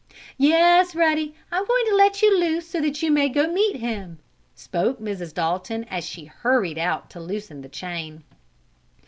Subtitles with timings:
[0.39, 1.35] "Yes, Ruddy!
[1.51, 4.17] I'm going to let you loose so you may to go meet him!"
[4.55, 5.31] spoke Mrs.
[5.31, 8.23] Dalton, as she hurried out to loosen the chain.